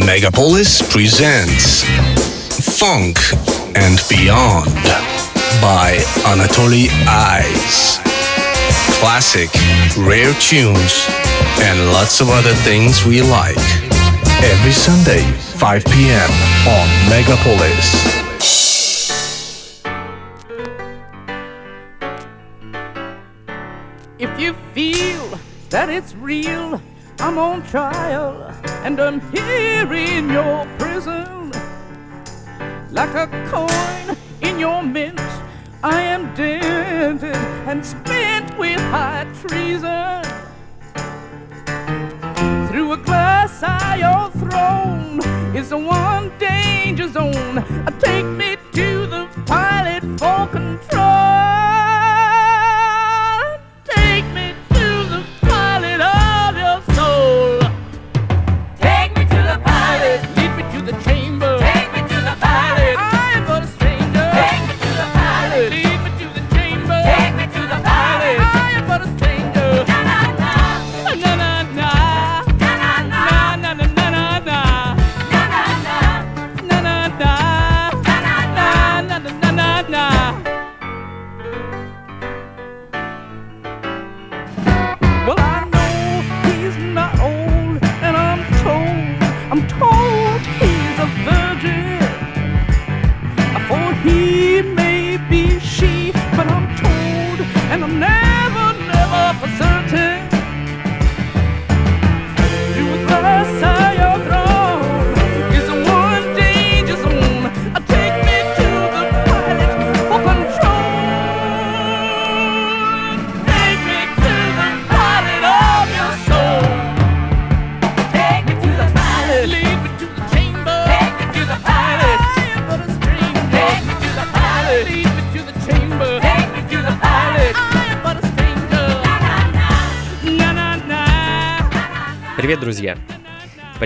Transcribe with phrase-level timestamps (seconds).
[0.00, 1.82] Megapolis presents
[2.78, 3.18] Funk
[3.74, 4.74] and Beyond
[5.62, 7.98] by Anatoly Eyes.
[8.98, 9.48] Classic,
[9.96, 11.06] rare tunes,
[11.60, 13.56] and lots of other things we like.
[14.44, 15.22] Every Sunday,
[15.58, 16.30] 5 p.m.
[16.68, 18.22] on Megapolis.
[24.18, 25.38] If you feel
[25.70, 26.80] that it's real,
[27.18, 31.50] I'm on trial and I'm here in your prison.
[32.92, 35.18] Like a coin in your mint,
[35.82, 37.34] I am dented
[37.66, 40.22] and spent with high treason.
[42.68, 45.18] Through a glass eye, your throne
[45.56, 47.56] is the one danger zone.
[47.98, 51.15] Take me to the pilot for control.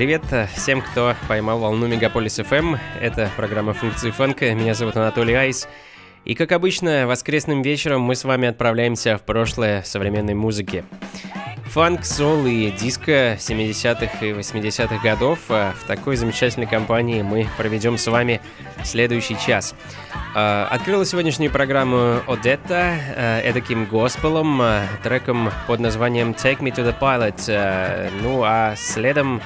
[0.01, 0.23] Привет
[0.57, 2.79] всем, кто поймал волну Мегаполис FM.
[3.03, 4.55] Это программа функции фанка.
[4.55, 5.69] Меня зовут Анатолий Айс.
[6.25, 10.87] И как обычно, воскресным вечером мы с вами отправляемся в прошлое современной музыки.
[11.67, 15.39] Фанк, сол и диско 70-х и 80-х годов.
[15.51, 18.41] А В такой замечательной компании мы проведем с вами
[18.83, 19.75] следующий час.
[20.35, 24.63] А, Открыла сегодняшнюю программу Одетта э, эдаким госпелом,
[25.03, 28.11] треком под названием Take Me to the Pilot.
[28.23, 29.43] Ну а следом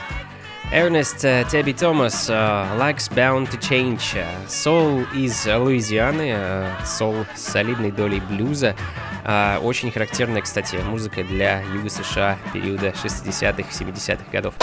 [0.75, 7.15] Эрнест э, Тебби Томас, э, Life's Bound to Change, э, сол из Луизианы, э, сол
[7.37, 8.75] с солидной долей блюза,
[9.25, 14.55] э, очень характерная, кстати, музыка для Юга США периода 60-х, 70-х годов.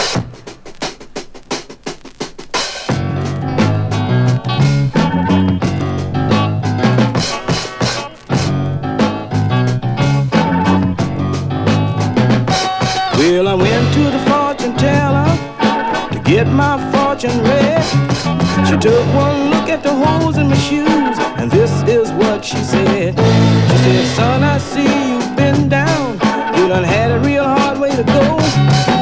[22.42, 22.44] out.
[22.44, 26.14] She said, she said, son, I see you've been down.
[26.56, 28.36] You done had a real hard way to go.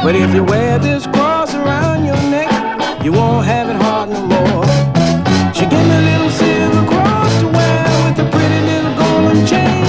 [0.02, 2.50] But if you wear this cross around your neck,
[3.04, 4.64] you won't have it hard no more.
[5.54, 9.84] She gave me a little silver cross to wear with a pretty little golden chain.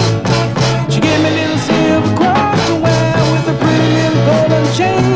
[0.90, 5.16] She gave me a little silver cross to wear with a pretty little golden chain.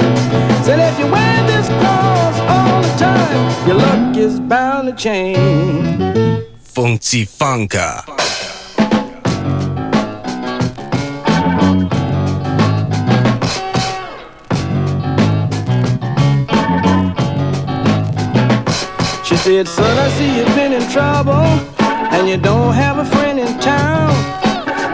[0.63, 6.45] Said if you wear this cross all the time, your luck is bound to change.
[6.59, 8.24] Funky Funka.
[19.25, 21.33] She said, son, I see you've been in trouble,
[22.13, 24.13] and you don't have a friend in town.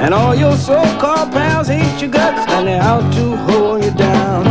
[0.01, 4.45] And all your so-called pals hate your guts, and they're out to hold you down.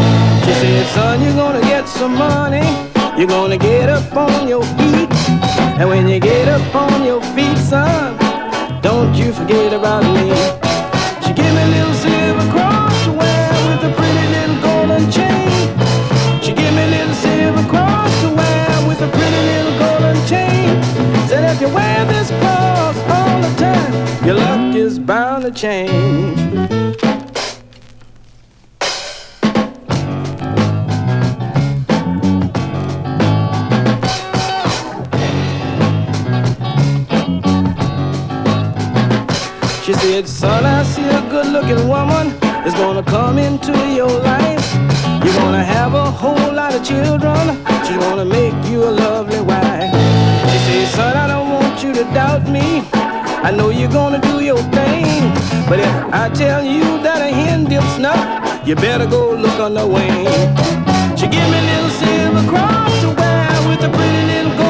[0.44, 2.66] She said, son, you're gonna get some money.
[3.16, 5.10] You're gonna get up on your feet.
[5.80, 8.18] And when you get up on your feet, son,
[8.82, 10.28] don't you forget about me.
[11.26, 12.69] She gave me a little silver cross
[21.50, 26.38] if you wear this cross all the time, your luck is bound to change.
[39.84, 42.28] She said, son, I see a good-looking woman
[42.64, 44.74] is gonna come into your life.
[45.24, 47.56] You're gonna have a whole lot of children.
[47.84, 50.19] She's gonna make you a lovely wife
[50.70, 52.82] say, son, I don't want you to doubt me.
[53.48, 55.20] I know you're gonna do your thing.
[55.68, 59.74] But if I tell you that a hen dips not, you better go look on
[59.74, 60.26] the wing.
[61.18, 64.69] She give me a little silver cross to wear with a pretty little gold.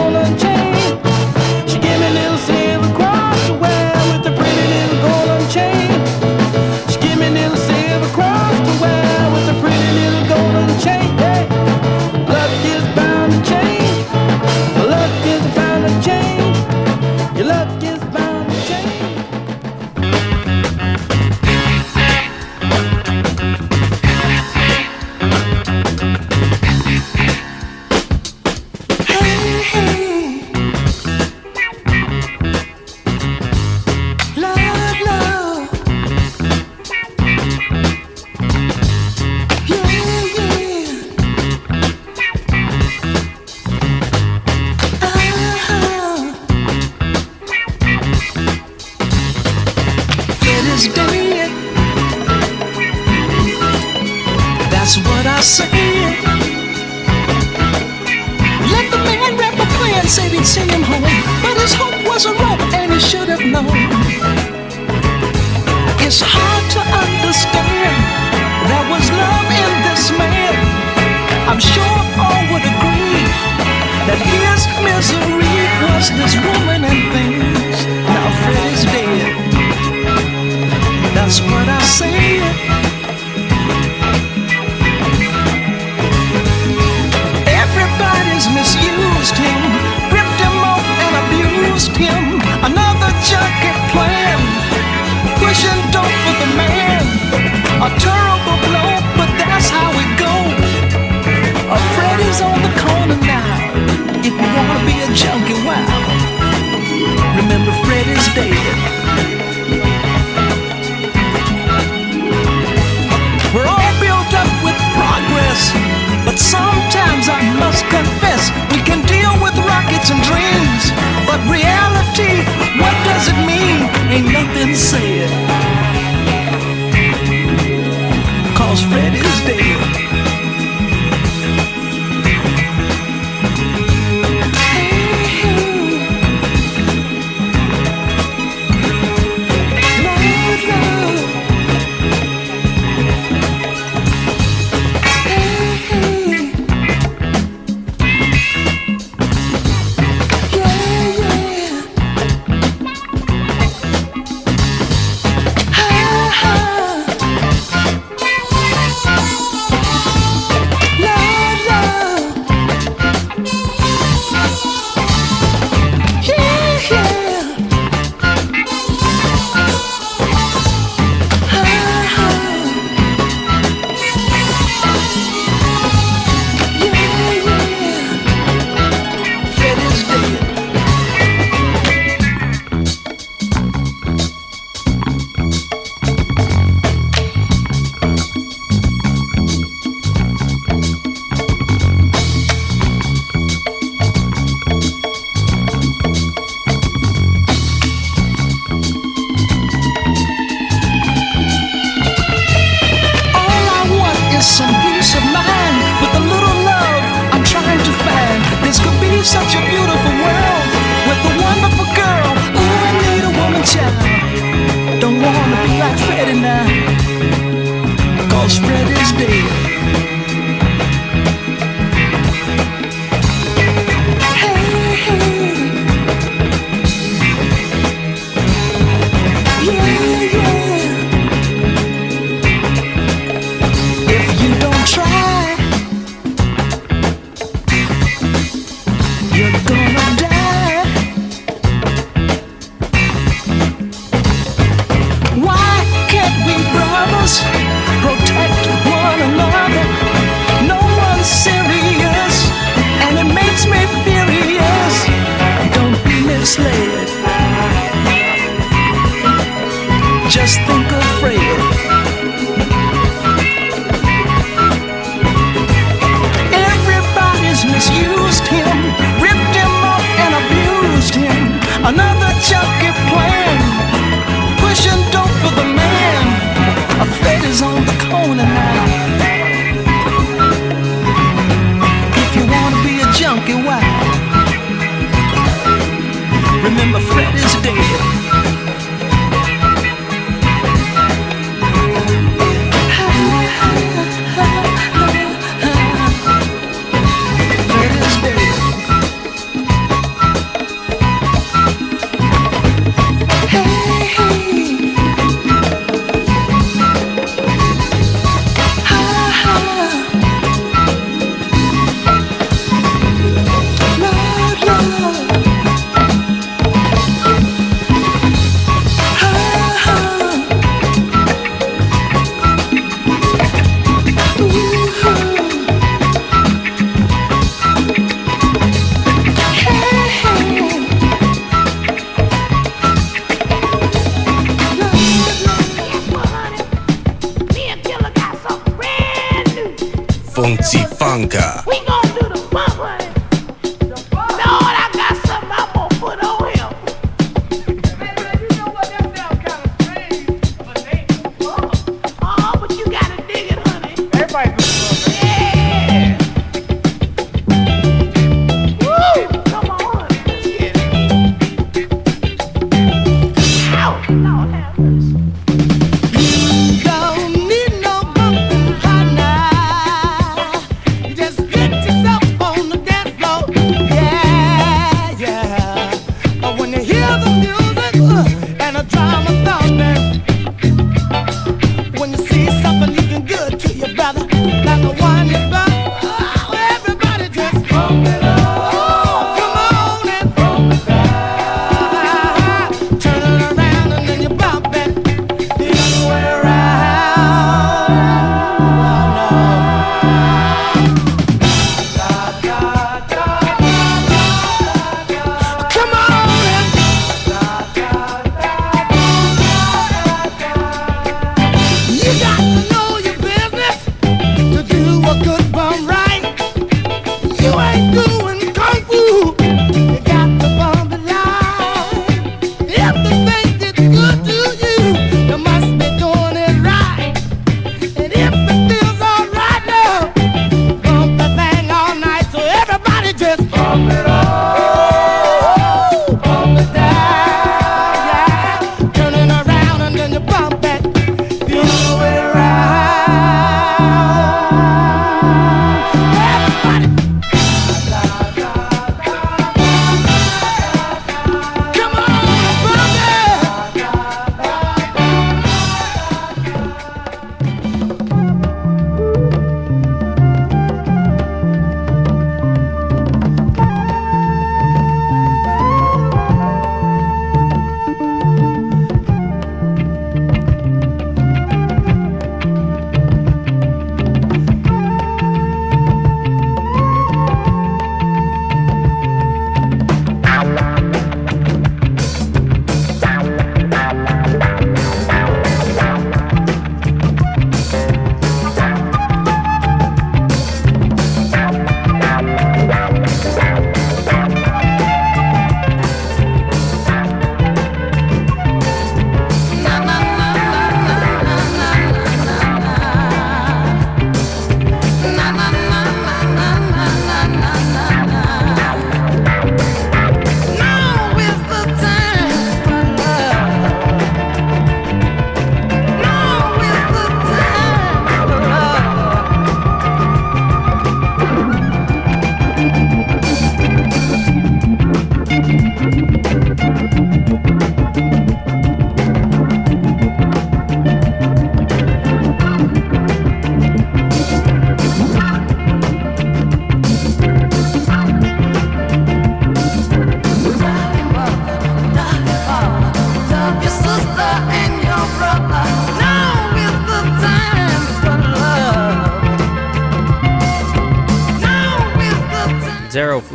[124.91, 125.70] said.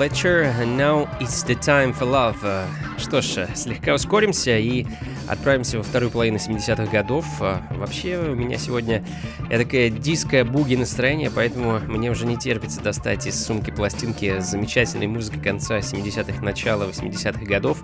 [0.05, 0.53] Fletcher.
[0.65, 2.37] Now it's the time for love.
[2.43, 2.67] Э,
[2.99, 4.85] что ж, э, слегка ускоримся и
[5.27, 7.25] отправимся во вторую половину 70-х годов.
[7.41, 9.03] Э, вообще, у меня сегодня
[9.49, 15.05] я такая диское буги настроение, поэтому мне уже не терпится достать из сумки пластинки замечательной
[15.05, 17.83] музыки конца 70-х, начала 80-х годов.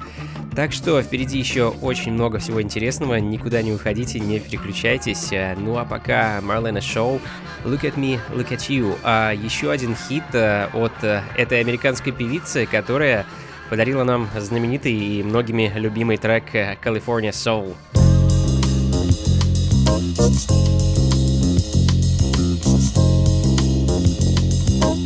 [0.56, 5.32] Так что впереди еще очень много всего интересного, никуда не уходите, не переключайтесь.
[5.32, 7.22] Э, ну а пока Марлена Шоу,
[7.64, 8.98] Look at Me, Look at You.
[9.04, 13.26] А еще один хит э, от э, этой американской певицы, которая
[13.70, 17.76] подарила нам знаменитый и многими любимый трек California Soul.
[20.14, 20.81] thank you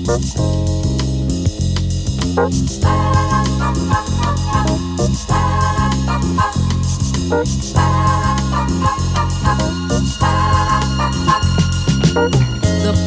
[0.05, 0.17] Look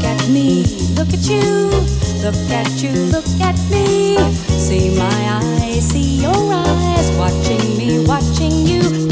[0.03, 0.65] at me,
[0.97, 1.71] look at you,
[2.21, 4.17] look at you, look at me.
[4.59, 9.08] See my eyes, see your eyes, watching me, watching you.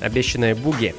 [0.00, 0.94] Обещанная буги.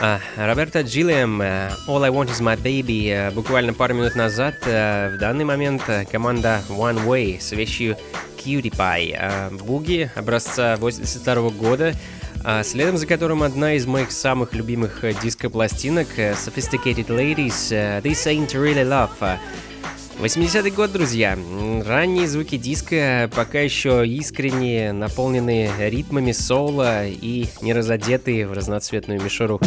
[0.00, 4.54] А, Роберта Джиллиам, э, All I Want Is My Baby, э, буквально пару минут назад,
[4.64, 7.96] э, в данный момент команда One Way с вещью
[8.36, 9.50] Cutie Pie.
[9.64, 11.94] Буги образца 82 года,
[12.62, 17.70] следом за которым одна из моих самых любимых диско-пластинок Sophisticated Ladies,
[18.02, 19.38] This Ain't Really Love.
[20.20, 21.38] 80-й год, друзья.
[21.86, 29.60] Ранние звуки диска пока еще искренние, наполненные ритмами соло и не разодетые в разноцветную мишуру.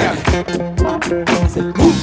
[0.00, 1.72] girl.
[1.76, 1.99] Move.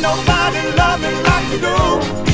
[0.00, 2.29] nobody love me like you do.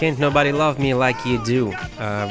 [0.00, 1.74] Can't Nobody Love Me Like You Do.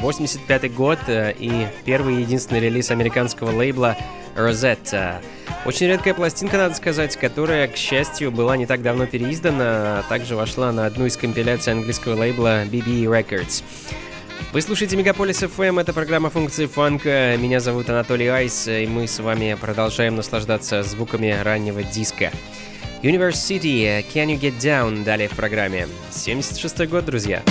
[0.00, 3.96] 85 год и первый и единственный релиз американского лейбла
[4.36, 5.22] Rosetta.
[5.64, 10.34] Очень редкая пластинка, надо сказать, которая, к счастью, была не так давно переиздана, а также
[10.36, 13.62] вошла на одну из компиляций английского лейбла BB Records.
[14.52, 17.36] Вы слушаете Мегаполис FM, это программа функции фанка.
[17.38, 22.30] Меня зовут Анатолий Айс, и мы с вами продолжаем наслаждаться звуками раннего диска.
[23.02, 25.88] University, Can You Get Down, далее в программе.
[26.12, 27.42] 76 год, друзья.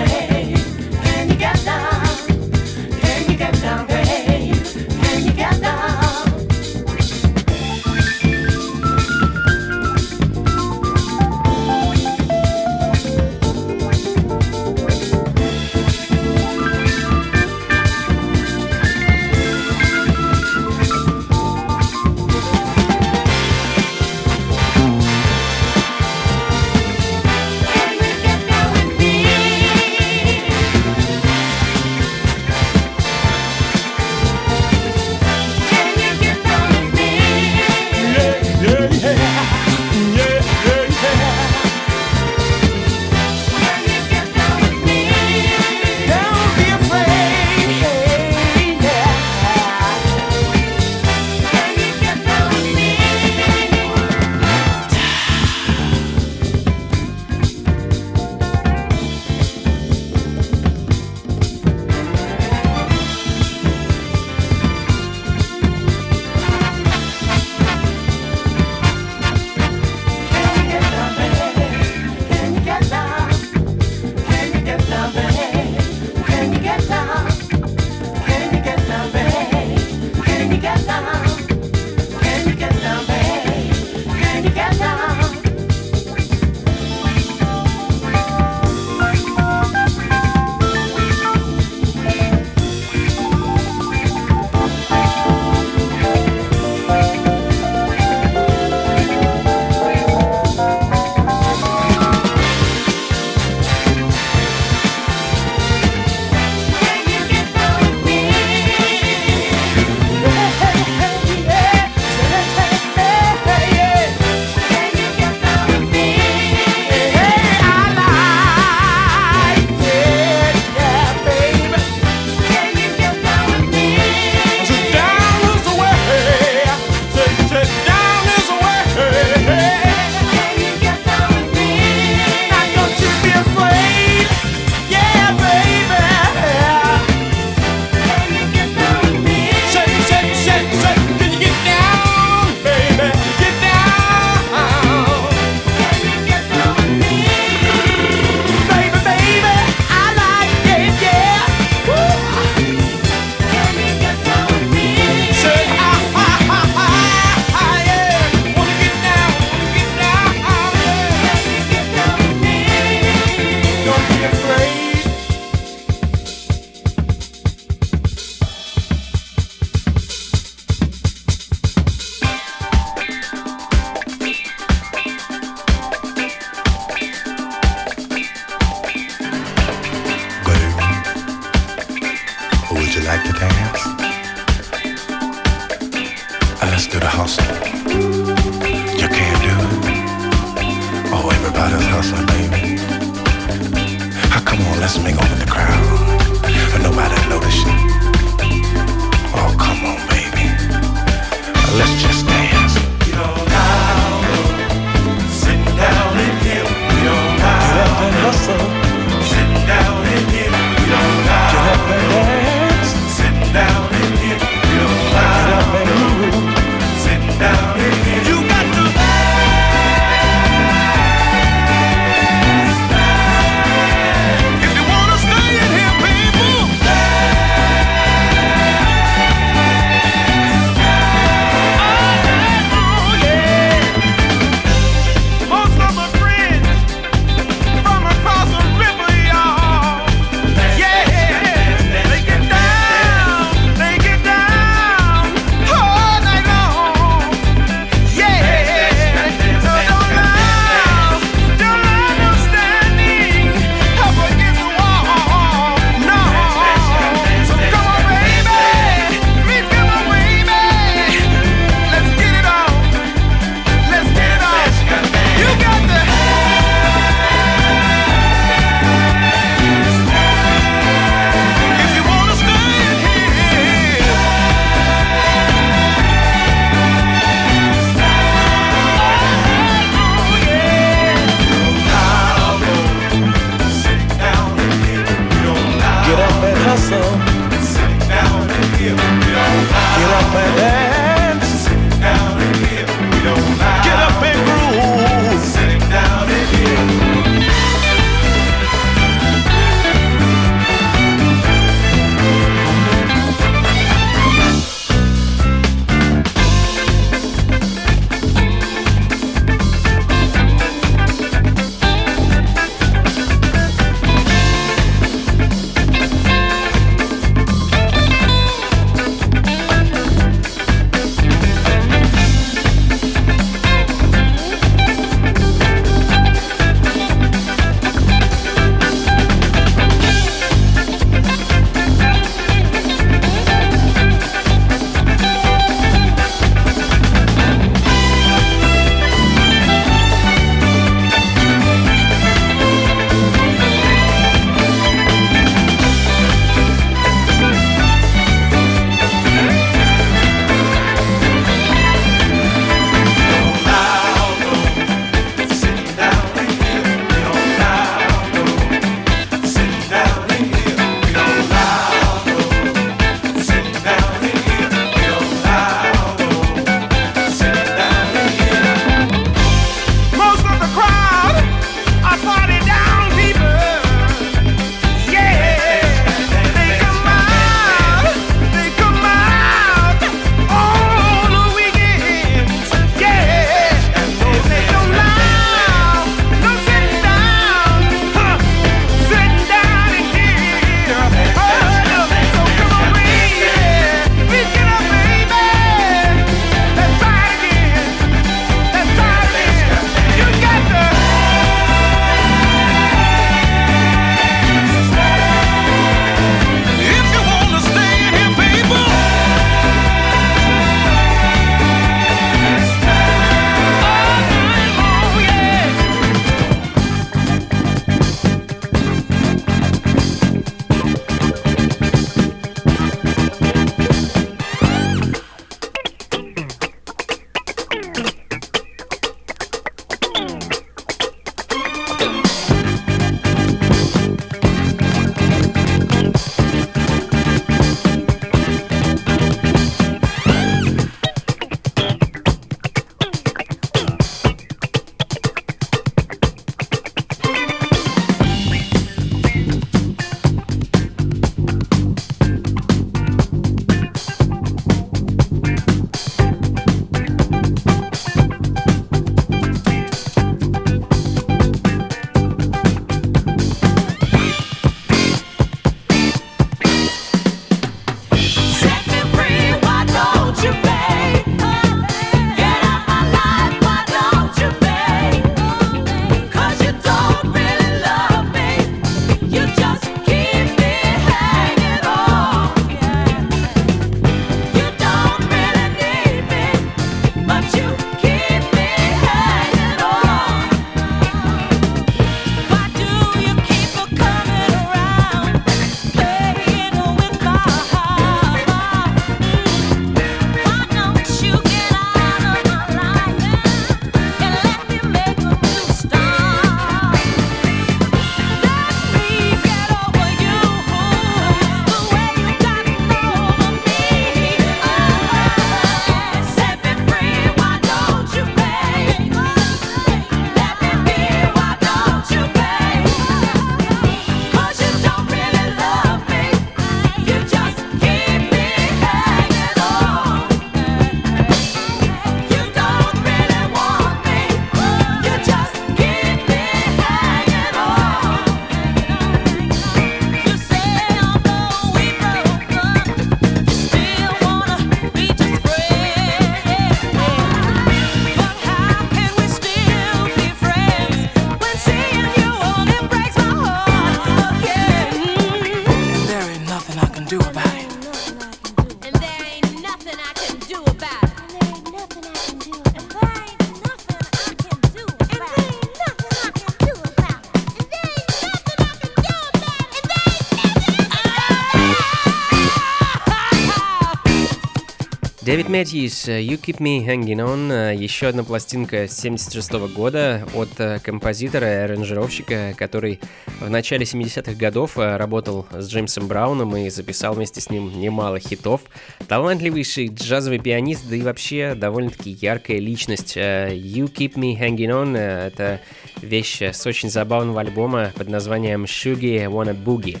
[575.54, 581.46] Дэвид Мэтьюс, You Keep Me Hanging On, еще одна пластинка 76 года от э, композитора
[581.46, 582.98] и аранжировщика, который
[583.38, 588.18] в начале 70-х годов э, работал с Джеймсом Брауном и записал вместе с ним немало
[588.18, 588.62] хитов.
[589.06, 593.16] Талантливейший джазовый пианист, да и вообще довольно-таки яркая личность.
[593.16, 595.60] Э, You Keep Me Hanging On— это
[596.02, 600.00] вещь с очень забавного альбома под названием Shuggy Wanna Boogie.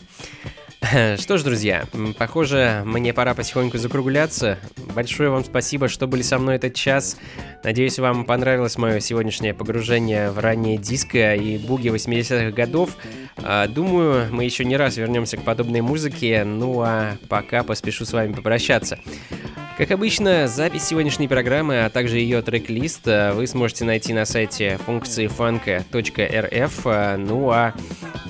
[1.18, 1.84] Что ж, друзья,
[2.18, 4.58] похоже, мне пора потихоньку закругляться.
[4.94, 7.16] Большое вам спасибо, что были со мной этот час.
[7.62, 12.96] Надеюсь, вам понравилось мое сегодняшнее погружение в раннее диско и буги 80-х годов.
[13.36, 18.12] А, Думаю, мы еще не раз вернемся к подобной музыке, ну а пока поспешу с
[18.12, 18.98] вами попрощаться.
[19.76, 24.78] Как обычно, запись сегодняшней программы, а также ее трек-лист э, вы сможете найти на сайте
[24.86, 26.86] функции фанка.рф.
[26.86, 27.74] э, Ну а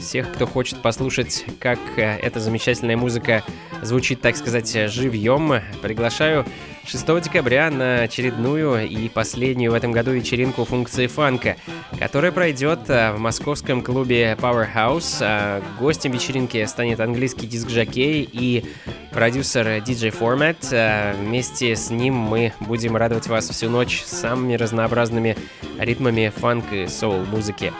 [0.01, 3.43] всех, кто хочет послушать, как э, эта замечательная музыка
[3.83, 6.45] звучит, так сказать, живьем, приглашаю
[6.87, 11.57] 6 декабря на очередную и последнюю в этом году вечеринку функции фанка,
[11.99, 15.19] которая пройдет э, в московском клубе Powerhouse.
[15.23, 18.65] А Гостем вечеринки станет английский диск-жокей и
[19.13, 20.57] продюсер DJ Format.
[20.73, 25.37] Э, Вместе с ним мы будем радовать вас всю ночь самыми разнообразными
[25.79, 27.73] ритмами фанк и соул-музыки.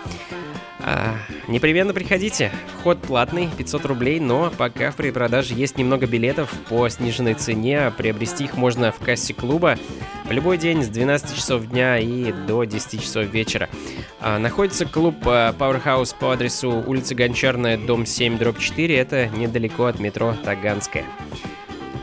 [0.87, 1.17] А,
[1.49, 2.53] непременно приходите.
[2.79, 7.91] Вход платный, 500 рублей, но пока в предпродаже есть немного билетов по сниженной цене.
[7.97, 9.79] Приобрести их можно в кассе клуба
[10.27, 13.71] в любой день с 12 часов дня и до 10 часов вечера.
[14.21, 18.95] А, находится клуб а, Powerhouse по адресу улица Гончарная, дом 7, дробь 4.
[18.95, 21.07] Это недалеко от метро Таганская.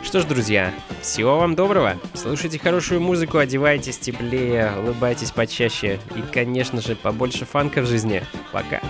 [0.04, 1.95] Что ж, друзья, всего вам доброго.
[2.14, 8.24] Слушайте хорошую музыку, одевайтесь теплее, улыбайтесь почаще и, конечно же, побольше фанка в жизни.
[8.52, 8.82] Пока.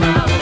[0.00, 0.33] Power